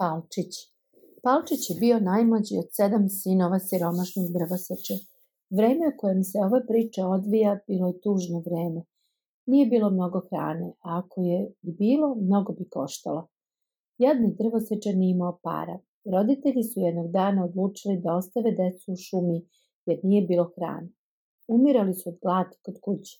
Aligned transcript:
Palčić. 0.00 0.52
Palčić 1.24 1.62
je 1.70 1.74
bio 1.80 1.96
najmlađi 2.10 2.54
od 2.62 2.68
sedam 2.76 3.08
sinova 3.20 3.58
siromašnog 3.58 4.26
drvoseče. 4.36 4.94
Vreme 5.58 5.84
u 5.88 5.98
kojem 6.00 6.22
se 6.30 6.38
ova 6.46 6.60
priča 6.68 7.02
odvija 7.16 7.58
bilo 7.68 7.86
je 7.88 8.00
tužno 8.04 8.38
vreme. 8.46 8.80
Nije 9.50 9.66
bilo 9.66 9.90
mnogo 9.90 10.20
hrane, 10.28 10.68
a 10.84 10.88
ako 11.00 11.16
je 11.20 11.38
i 11.62 11.70
bilo, 11.82 12.08
mnogo 12.14 12.52
bi 12.52 12.64
koštalo. 12.76 13.22
Jadni 13.98 14.36
drvosečar 14.38 14.94
nije 14.96 15.10
imao 15.16 15.38
para. 15.42 15.76
Roditelji 16.14 16.62
su 16.70 16.80
jednog 16.80 17.08
dana 17.18 17.44
odlučili 17.44 18.00
da 18.04 18.16
ostave 18.20 18.50
decu 18.60 18.92
u 18.92 19.00
šumi, 19.06 19.38
jer 19.86 19.98
nije 20.02 20.22
bilo 20.30 20.52
hrane. 20.54 20.88
Umirali 21.48 21.94
su 21.94 22.08
od 22.08 22.16
gladi 22.22 22.56
kod 22.64 22.76
kuće. 22.84 23.14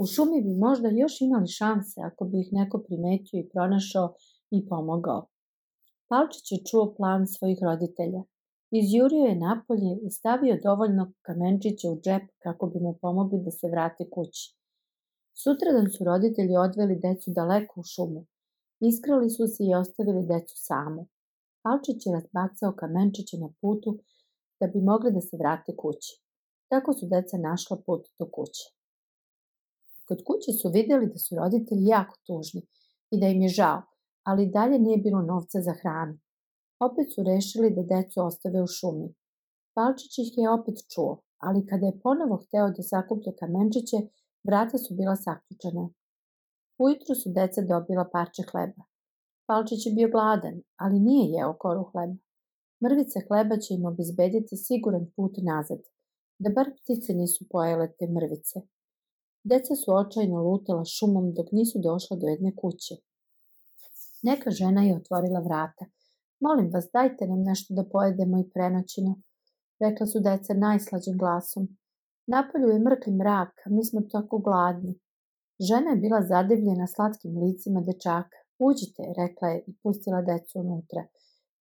U 0.00 0.06
šumi 0.06 0.42
bi 0.42 0.54
možda 0.66 0.88
još 0.88 1.20
imali 1.20 1.56
šanse 1.60 2.00
ako 2.08 2.24
bi 2.24 2.40
ih 2.40 2.48
neko 2.52 2.78
primetio 2.86 3.38
i 3.40 3.48
pronašao 3.48 4.14
i 4.50 4.66
pomogao. 4.68 5.26
Palčić 6.08 6.52
je 6.52 6.64
čuo 6.70 6.94
plan 6.96 7.26
svojih 7.26 7.58
roditelja. 7.62 8.22
Izjurio 8.70 9.24
je 9.24 9.42
napolje 9.48 9.92
i 10.02 10.10
stavio 10.10 10.60
dovoljno 10.62 11.12
kamenčića 11.26 11.88
u 11.90 12.00
džep 12.04 12.24
kako 12.44 12.66
bi 12.66 12.78
mu 12.80 12.98
pomogli 13.02 13.38
da 13.44 13.50
se 13.50 13.66
vrate 13.72 14.10
kući. 14.14 14.44
Sutradan 15.42 15.88
su 15.94 16.04
roditelji 16.04 16.56
odveli 16.56 17.00
decu 17.04 17.30
daleko 17.38 17.80
u 17.80 17.88
šumu. 17.92 18.22
Iskrali 18.80 19.30
su 19.30 19.46
se 19.46 19.62
i 19.64 19.74
ostavili 19.74 20.26
decu 20.32 20.56
samu. 20.56 21.02
Palčić 21.62 22.06
je 22.06 22.14
razbacao 22.18 22.76
kamenčiće 22.80 23.36
na 23.38 23.48
putu 23.60 23.90
da 24.60 24.66
bi 24.66 24.80
mogli 24.90 25.12
da 25.12 25.20
se 25.20 25.36
vrate 25.36 25.76
kući. 25.76 26.12
Tako 26.70 26.92
su 26.92 27.06
deca 27.12 27.36
našla 27.48 27.76
put 27.86 28.02
do 28.18 28.26
kuće. 28.34 28.64
Kod 30.08 30.18
kuće 30.26 30.50
su 30.60 30.70
vidjeli 30.76 31.06
da 31.12 31.18
su 31.18 31.36
roditelji 31.36 31.84
jako 31.86 32.16
tužni 32.26 32.62
i 33.10 33.20
da 33.20 33.26
im 33.26 33.42
je 33.42 33.48
žao, 33.48 33.82
ali 34.28 34.50
dalje 34.56 34.78
nije 34.78 34.98
bilo 35.06 35.20
novca 35.22 35.58
za 35.66 35.74
hranu. 35.80 36.14
Opet 36.86 37.06
su 37.14 37.20
rešili 37.30 37.74
da 37.76 37.82
decu 37.92 38.18
ostave 38.28 38.58
u 38.62 38.68
šumi. 38.76 39.08
Palčić 39.74 40.12
ih 40.18 40.32
je 40.40 40.50
opet 40.56 40.76
čuo, 40.92 41.12
ali 41.46 41.66
kada 41.70 41.86
je 41.86 42.00
ponovo 42.04 42.36
hteo 42.44 42.68
da 42.76 42.82
sakuplja 42.90 43.32
kamenčiće, 43.40 43.98
vrata 44.48 44.78
su 44.84 44.90
bila 44.98 45.16
saključena. 45.24 45.84
Ujutru 46.84 47.14
su 47.20 47.28
deca 47.38 47.60
dobila 47.72 48.04
parče 48.14 48.42
hleba. 48.50 48.82
Palčić 49.48 49.86
je 49.86 49.92
bio 49.98 50.08
gladan, 50.14 50.56
ali 50.82 51.06
nije 51.08 51.24
jeo 51.34 51.52
koru 51.62 51.84
hleba. 51.90 52.16
Mrvice 52.84 53.18
hleba 53.26 53.56
će 53.62 53.70
im 53.74 53.84
obezbediti 53.92 54.62
siguran 54.66 55.04
put 55.16 55.34
nazad, 55.50 55.82
da 56.42 56.48
bar 56.56 56.66
ptice 56.78 57.10
nisu 57.20 57.40
pojele 57.52 57.86
te 57.98 58.04
mrvice. 58.16 58.58
Deca 59.50 59.74
su 59.80 59.88
očajno 60.02 60.38
lutala 60.46 60.84
šumom 60.84 61.26
dok 61.36 61.48
nisu 61.52 61.76
došla 61.88 62.14
do 62.20 62.26
jedne 62.26 62.52
kuće. 62.60 62.94
Neka 64.22 64.50
žena 64.50 64.82
je 64.82 64.96
otvorila 64.96 65.40
vrata. 65.40 65.84
Molim 66.40 66.70
vas, 66.74 66.86
dajte 66.92 67.26
nam 67.26 67.42
nešto 67.42 67.74
da 67.74 67.88
pojedemo 67.92 68.38
i 68.38 68.50
prenoćino, 68.54 69.12
rekla 69.80 70.06
su 70.06 70.18
deca 70.20 70.54
najslađim 70.54 71.16
glasom. 71.18 71.64
Napolju 72.26 72.68
je 72.68 72.84
mrkli 72.86 73.12
mrak, 73.12 73.52
a 73.66 73.70
mi 73.70 73.84
smo 73.84 74.00
tako 74.12 74.38
gladni. 74.38 74.92
Žena 75.68 75.90
je 75.90 76.02
bila 76.04 76.20
zadivljena 76.32 76.86
slatkim 76.86 77.32
licima 77.42 77.80
dečaka. 77.80 78.38
Uđite, 78.58 79.02
rekla 79.20 79.48
je 79.48 79.64
i 79.66 79.72
pustila 79.82 80.20
decu 80.22 80.54
unutra. 80.64 81.02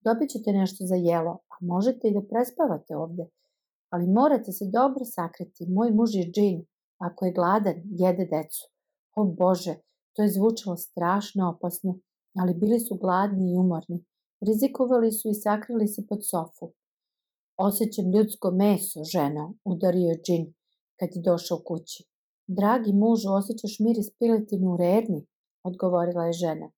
Dobit 0.05 0.29
ćete 0.33 0.51
nešto 0.51 0.81
za 0.91 0.95
jelo, 0.95 1.33
a 1.53 1.55
možete 1.61 2.07
i 2.07 2.13
da 2.13 2.21
prespavate 2.31 2.95
ovde. 2.95 3.25
Ali 3.89 4.13
morate 4.19 4.51
se 4.51 4.65
dobro 4.79 5.03
sakriti, 5.05 5.71
moj 5.77 5.91
muž 5.91 6.11
je 6.13 6.31
džin. 6.33 6.59
Ako 7.07 7.25
je 7.25 7.35
gladan, 7.39 7.77
jede 8.01 8.25
decu. 8.33 8.63
O 9.15 9.21
Bože, 9.39 9.75
to 10.13 10.21
je 10.23 10.33
zvučalo 10.37 10.75
strašno 10.77 11.41
opasno 11.53 11.99
ali 12.39 12.53
bili 12.53 12.79
su 12.79 12.95
gladni 12.95 13.51
i 13.51 13.57
umorni. 13.57 14.05
Rizikovali 14.47 15.11
su 15.11 15.29
i 15.29 15.33
sakrili 15.33 15.87
se 15.87 16.07
pod 16.09 16.19
sofu. 16.29 16.73
Osjećam 17.57 18.11
ljudsko 18.11 18.51
meso, 18.51 19.03
žena, 19.03 19.53
udario 19.65 20.07
je 20.09 20.21
džin 20.25 20.53
kad 20.99 21.09
je 21.15 21.21
došao 21.21 21.59
kući. 21.65 22.03
Dragi 22.47 22.93
mužu, 22.93 23.29
osjećaš 23.39 23.79
miris 23.79 24.09
piletine 24.19 24.67
u 24.67 24.77
redni, 24.77 25.25
odgovorila 25.63 26.25
je 26.25 26.33
žena. 26.33 26.71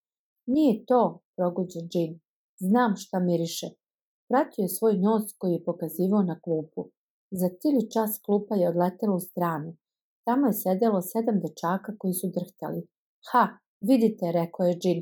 Nije 0.46 0.86
to, 0.86 1.20
proguđe 1.36 1.80
džin. 1.92 2.20
Znam 2.60 2.96
šta 2.96 3.20
miriše. 3.20 3.68
Pratio 4.30 4.64
je 4.64 4.76
svoj 4.78 4.98
nos 4.98 5.24
koji 5.38 5.52
je 5.54 5.64
pokazivao 5.64 6.24
na 6.24 6.40
klupu. 6.40 6.82
Za 7.32 7.50
tili 7.62 7.92
čas 7.94 8.12
klupa 8.26 8.56
je 8.56 8.70
odletela 8.70 9.16
u 9.16 9.20
stranu. 9.20 9.76
Tamo 10.26 10.48
je 10.48 10.54
sedelo 10.54 11.02
sedam 11.02 11.38
dečaka 11.46 11.92
koji 11.98 12.14
su 12.14 12.28
drhtali. 12.38 12.82
Ha, 13.32 13.44
vidite, 13.82 14.32
rekao 14.32 14.66
je 14.66 14.80
džin, 14.82 15.00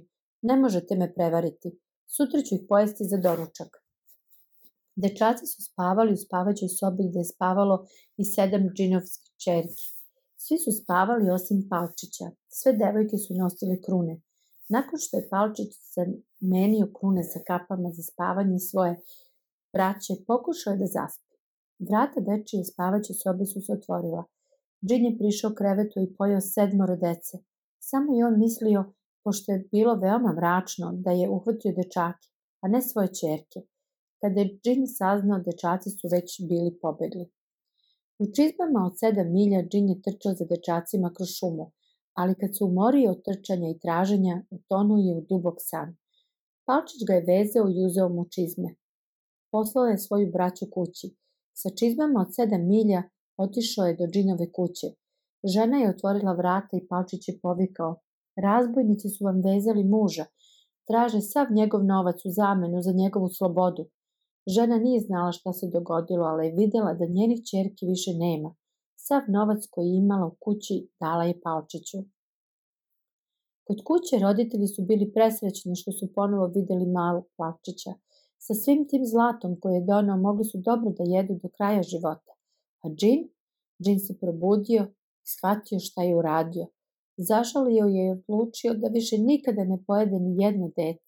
ne 0.49 0.55
možete 0.63 0.95
me 0.95 1.13
prevariti. 1.13 1.69
Sutra 2.15 2.39
ću 2.41 2.55
ih 2.55 2.63
pojesti 2.69 3.03
za 3.11 3.17
doručak. 3.25 3.71
Dečaci 5.03 5.45
su 5.53 5.59
spavali 5.69 6.13
u 6.13 6.21
spavaćoj 6.25 6.69
sobi 6.79 7.03
gde 7.09 7.19
je 7.19 7.31
spavalo 7.33 7.75
i 8.21 8.23
sedam 8.33 8.63
džinovskih 8.75 9.31
čerki. 9.43 9.85
Svi 10.43 10.57
su 10.63 10.71
spavali 10.81 11.35
osim 11.37 11.59
Palčića. 11.71 12.27
Sve 12.57 12.71
devojke 12.83 13.17
su 13.23 13.31
nosile 13.41 13.75
krune. 13.85 14.13
Nakon 14.75 14.97
što 15.03 15.13
je 15.17 15.29
Palčić 15.33 15.71
zamenio 15.95 16.93
krune 16.97 17.23
sa 17.31 17.39
kapama 17.49 17.89
za 17.97 18.03
spavanje 18.11 18.59
svoje 18.59 18.93
braće, 19.73 20.13
pokušao 20.27 20.71
je 20.71 20.81
da 20.81 20.87
zaspi. 20.97 21.33
Vrata 21.87 22.19
dečije 22.29 22.69
spavaće 22.71 23.13
sobe 23.21 23.45
su 23.51 23.59
se 23.65 23.71
otvorila. 23.77 24.23
Džin 24.87 25.03
je 25.05 25.17
prišao 25.19 25.55
krevetu 25.59 25.97
i 26.01 26.13
pojao 26.17 26.41
sedmoro 26.41 26.95
dece. 27.05 27.35
Samo 27.89 28.09
je 28.15 28.25
on 28.25 28.39
mislio 28.45 28.81
pošto 29.27 29.51
je 29.51 29.67
bilo 29.71 29.93
veoma 29.95 30.31
mračno 30.33 30.87
da 31.05 31.11
je 31.11 31.29
uhvatio 31.29 31.71
dečake, 31.79 32.27
a 32.61 32.67
ne 32.73 32.79
svoje 32.81 33.09
čerke. 33.19 33.59
Kada 34.21 34.39
je 34.39 34.51
Džin 34.61 34.85
saznao, 34.99 35.39
dečaci 35.47 35.89
su 35.97 36.07
već 36.13 36.27
bili 36.49 36.71
pobegli. 36.81 37.25
U 38.21 38.25
čizmama 38.35 38.79
od 38.87 38.93
sedam 38.99 39.33
milja 39.37 39.59
Džin 39.69 39.89
je 39.89 40.01
trčao 40.05 40.33
za 40.39 40.45
dečacima 40.53 41.11
kroz 41.15 41.29
šumu, 41.39 41.65
ali 42.19 42.37
kad 42.39 42.55
se 42.55 42.63
umorio 42.63 43.11
od 43.11 43.19
trčanja 43.25 43.67
i 43.69 43.79
traženja, 43.83 44.35
utonuo 44.57 44.97
je 45.07 45.17
u 45.19 45.25
dubok 45.29 45.57
san. 45.69 45.89
Palčić 46.67 47.01
ga 47.07 47.13
je 47.13 47.27
vezao 47.33 47.67
i 47.69 47.85
uzeo 47.87 48.09
mu 48.15 48.25
čizme. 48.35 48.69
Poslao 49.51 49.85
je 49.91 50.03
svoju 50.05 50.31
braću 50.35 50.65
kući. 50.75 51.07
Sa 51.61 51.69
čizmama 51.79 52.17
od 52.25 52.35
sedam 52.35 52.67
milja 52.73 53.03
otišao 53.45 53.85
je 53.87 53.97
do 53.99 54.05
Džinove 54.13 54.51
kuće. 54.57 54.87
Žena 55.53 55.77
je 55.77 55.89
otvorila 55.89 56.33
vrata 56.33 56.73
i 56.77 56.87
Palčić 56.89 57.27
je 57.27 57.39
povikao 57.41 57.93
Razbojnici 58.45 59.09
su 59.09 59.25
vam 59.25 59.41
vezali 59.41 59.83
muža. 59.83 60.25
Traže 60.87 61.21
sav 61.21 61.47
njegov 61.51 61.83
novac 61.85 62.25
u 62.25 62.29
zamenu 62.29 62.81
za 62.81 62.91
njegovu 62.91 63.29
slobodu. 63.29 63.83
Žena 64.47 64.77
nije 64.77 64.99
znala 64.99 65.31
šta 65.31 65.53
se 65.53 65.69
dogodilo, 65.73 66.25
ali 66.25 66.45
je 66.45 66.55
videla 66.55 66.93
da 66.93 67.05
njenih 67.05 67.39
čerki 67.51 67.85
više 67.85 68.11
nema. 68.13 68.55
Sav 68.95 69.21
novac 69.27 69.61
koji 69.71 69.87
je 69.87 69.97
imala 69.97 70.25
u 70.27 70.35
kući 70.39 70.89
dala 70.99 71.23
je 71.23 71.41
Palčiću. 71.43 71.97
Kod 73.67 73.77
kuće 73.87 74.19
roditelji 74.19 74.67
su 74.67 74.81
bili 74.85 75.11
presrećni 75.13 75.75
što 75.75 75.91
su 75.91 76.13
ponovo 76.15 76.45
videli 76.55 76.85
malu 76.85 77.23
Palčića. 77.37 77.93
Sa 78.45 78.53
svim 78.53 78.87
tim 78.89 79.03
zlatom 79.05 79.59
koje 79.61 79.75
je 79.75 79.85
donao 79.85 80.17
mogli 80.17 80.45
su 80.45 80.57
dobro 80.57 80.89
da 80.97 81.03
jedu 81.15 81.33
do 81.43 81.49
kraja 81.57 81.83
života. 81.83 82.33
A 82.83 82.89
Džin? 82.89 83.29
Džin 83.83 83.99
se 83.99 84.17
probudio 84.21 84.83
i 85.23 85.27
shvatio 85.33 85.79
šta 85.79 86.03
je 86.03 86.15
uradio. 86.15 86.65
Zašalio 87.17 87.85
je 87.85 88.07
i 88.07 88.11
odlučio 88.11 88.73
da 88.73 88.87
više 88.87 89.17
nikada 89.17 89.63
ne 89.63 89.77
pojede 89.87 90.19
ni 90.19 90.43
jedno 90.43 90.67
dete. 90.67 91.06